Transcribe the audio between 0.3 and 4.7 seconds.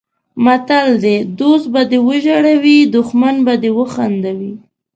متل دی: دوست به دې وژړوي دښمن به دې وخندوي.